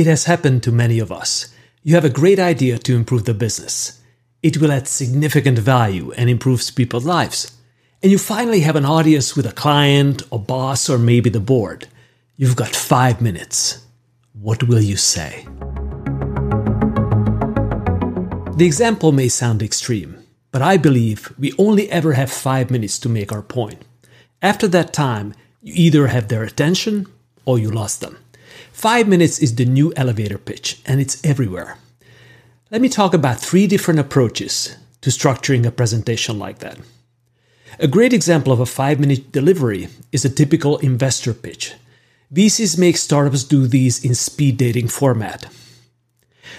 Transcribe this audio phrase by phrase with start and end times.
[0.00, 1.52] It has happened to many of us.
[1.82, 4.00] You have a great idea to improve the business.
[4.42, 7.52] It will add significant value and improves people's lives.
[8.02, 11.86] And you finally have an audience with a client, a boss, or maybe the board.
[12.38, 13.84] You've got five minutes.
[14.32, 15.46] What will you say?
[18.56, 20.16] The example may sound extreme,
[20.50, 23.84] but I believe we only ever have five minutes to make our point.
[24.40, 27.06] After that time, you either have their attention
[27.44, 28.16] or you lost them.
[28.72, 31.78] Five minutes is the new elevator pitch, and it's everywhere.
[32.70, 36.78] Let me talk about three different approaches to structuring a presentation like that.
[37.78, 41.74] A great example of a five minute delivery is a typical investor pitch.
[42.32, 45.46] VCs make startups do these in speed dating format.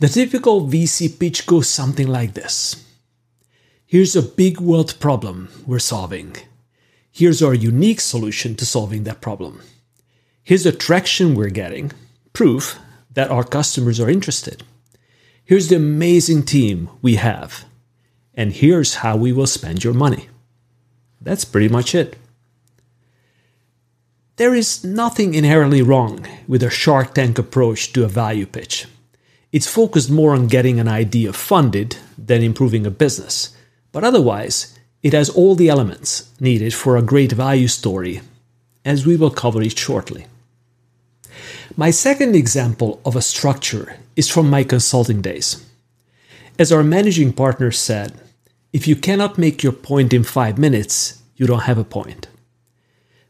[0.00, 2.84] The typical VC pitch goes something like this
[3.86, 6.34] Here's a big world problem we're solving.
[7.12, 9.60] Here's our unique solution to solving that problem.
[10.44, 11.92] Here's the traction we're getting,
[12.32, 12.78] proof
[13.14, 14.64] that our customers are interested.
[15.44, 17.64] Here's the amazing team we have.
[18.34, 20.28] And here's how we will spend your money.
[21.20, 22.16] That's pretty much it.
[24.36, 28.86] There is nothing inherently wrong with a Shark Tank approach to a value pitch.
[29.52, 33.54] It's focused more on getting an idea funded than improving a business,
[33.92, 38.22] but otherwise, it has all the elements needed for a great value story,
[38.84, 40.26] as we will cover it shortly.
[41.76, 45.64] My second example of a structure is from my consulting days.
[46.58, 48.12] As our managing partner said,
[48.74, 52.28] if you cannot make your point in five minutes, you don't have a point.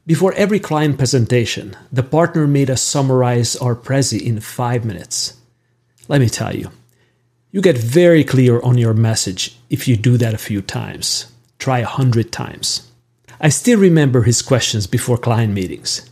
[0.07, 5.35] Before every client presentation, the partner made us summarize our Prezi in five minutes.
[6.09, 6.73] Let me tell you,
[7.53, 11.31] you get very clear on your message if you do that a few times.
[11.61, 12.91] Try a hundred times.
[13.41, 16.11] I still remember his questions before client meetings.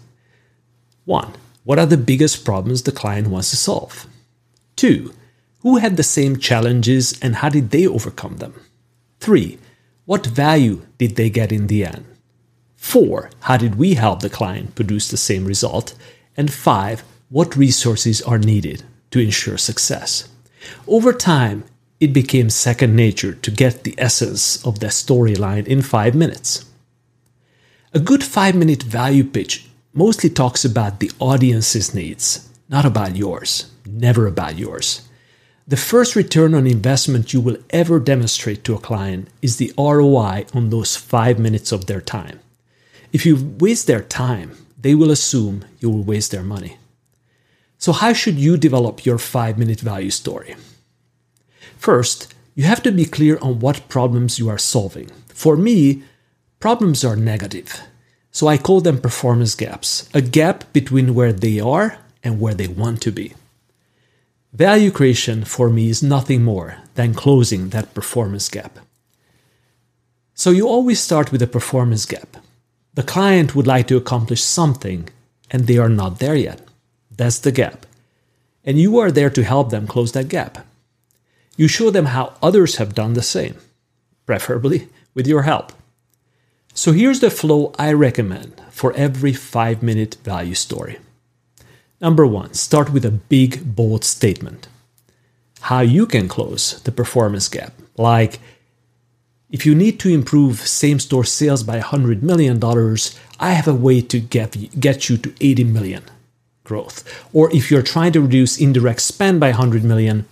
[1.07, 1.33] 1.
[1.65, 4.07] What are the biggest problems the client wants to solve?
[4.77, 5.13] 2.
[5.61, 8.55] Who had the same challenges and how did they overcome them?
[9.21, 9.59] 3.
[10.07, 12.07] What value did they get in the end?
[12.77, 13.31] 4.
[13.41, 15.95] How did we help the client produce the same result?
[16.37, 17.05] And 5.
[17.29, 20.29] What resources are needed to ensure success?
[20.89, 21.65] Over time,
[22.01, 26.65] it became second nature to get the essence of the storyline in 5 minutes.
[27.93, 33.71] A good 5 minute value pitch mostly talks about the audience's needs, not about yours,
[33.87, 35.09] never about yours.
[35.67, 40.47] The first return on investment you will ever demonstrate to a client is the ROI
[40.53, 42.41] on those five minutes of their time.
[43.13, 46.79] If you waste their time, they will assume you will waste their money.
[47.79, 50.57] So, how should you develop your five minute value story?
[51.77, 55.11] First, you have to be clear on what problems you are solving.
[55.29, 56.03] For me,
[56.59, 57.81] problems are negative.
[58.33, 62.69] So I call them performance gaps, a gap between where they are and where they
[62.69, 63.35] want to be.
[64.53, 68.79] Value creation for me is nothing more than closing that performance gap.
[70.35, 72.37] So you always start with a performance gap.
[72.95, 75.09] The client would like to accomplish something
[75.51, 76.61] and they are not there yet.
[77.11, 77.87] That's the gap.
[78.65, 80.67] And you are there to help them close that gap.
[81.57, 83.57] You show them how others have done the same,
[84.27, 85.73] preferably with your help.
[86.73, 90.99] So here's the flow I recommend for every 5 minute value story.
[92.01, 94.69] Number one, start with a big, bold statement.
[95.63, 97.75] How you can close the performance gap.
[97.99, 98.41] Like,
[99.51, 102.63] if you need to improve same store sales by $100 million,
[103.41, 106.05] I have a way to get, get you to 80 million
[106.65, 107.05] growth.
[107.33, 110.27] Or if you're trying to reduce indirect spend by 100 million,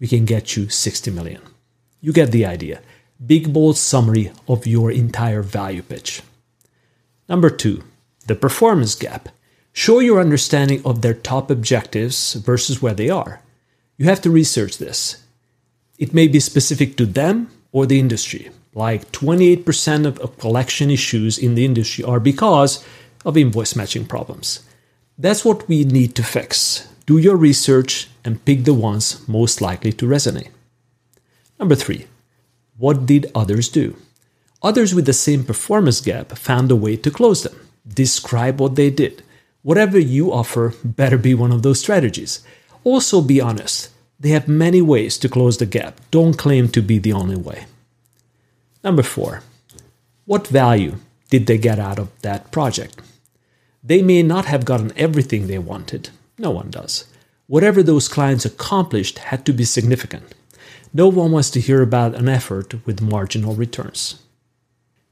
[0.00, 1.42] we can get you 60 million.
[2.00, 2.80] You get the idea
[3.26, 6.22] big bold summary of your entire value pitch.
[7.28, 7.84] Number two,
[8.26, 9.28] the performance gap.
[9.72, 13.40] Show your understanding of their top objectives versus where they are.
[13.96, 15.22] You have to research this.
[15.98, 18.50] It may be specific to them or the industry.
[18.74, 22.84] Like 28% of collection issues in the industry are because
[23.24, 24.60] of invoice matching problems.
[25.16, 26.88] That's what we need to fix.
[27.06, 30.50] Do your research and pick the ones most likely to resonate.
[31.58, 32.06] Number three,
[32.82, 33.96] what did others do?
[34.60, 37.54] Others with the same performance gap found a way to close them.
[37.86, 39.22] Describe what they did.
[39.62, 42.40] Whatever you offer better be one of those strategies.
[42.82, 43.90] Also, be honest.
[44.18, 46.00] They have many ways to close the gap.
[46.10, 47.66] Don't claim to be the only way.
[48.82, 49.44] Number four,
[50.24, 50.96] what value
[51.30, 53.00] did they get out of that project?
[53.84, 56.10] They may not have gotten everything they wanted.
[56.36, 57.04] No one does.
[57.46, 60.34] Whatever those clients accomplished had to be significant.
[60.92, 64.22] No one wants to hear about an effort with marginal returns.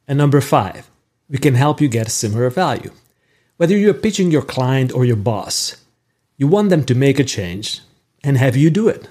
[0.06, 0.90] And number five,
[1.28, 2.90] we can help you get similar value.
[3.56, 5.76] Whether you're pitching your client or your boss,
[6.36, 7.80] you want them to make a change,
[8.24, 9.08] and have you do it.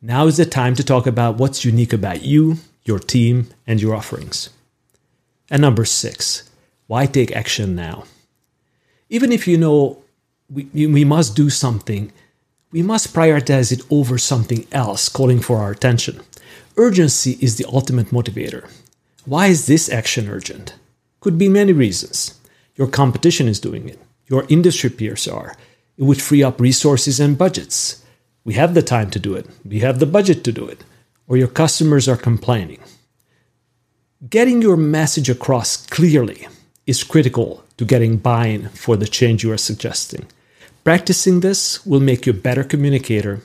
[0.00, 3.94] Now is the time to talk about what's unique about you, your team, and your
[3.94, 4.50] offerings.
[5.50, 6.48] And number six,
[6.86, 8.04] why take action now?
[9.08, 10.02] Even if you know
[10.50, 12.12] we, we must do something,
[12.70, 16.20] we must prioritize it over something else calling for our attention.
[16.76, 18.68] Urgency is the ultimate motivator.
[19.24, 20.74] Why is this action urgent?
[21.20, 22.38] Could be many reasons.
[22.76, 25.56] Your competition is doing it, your industry peers are.
[25.96, 28.04] It would free up resources and budgets.
[28.44, 30.84] We have the time to do it, we have the budget to do it,
[31.26, 32.80] or your customers are complaining.
[34.28, 36.46] Getting your message across clearly
[36.86, 40.26] is critical to getting buy in for the change you are suggesting.
[40.88, 43.42] Practicing this will make you a better communicator,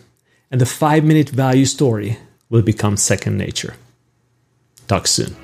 [0.50, 2.18] and the five minute value story
[2.50, 3.76] will become second nature.
[4.88, 5.36] Talk soon.